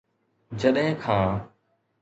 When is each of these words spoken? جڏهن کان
جڏهن 0.63 0.93
کان 1.05 1.29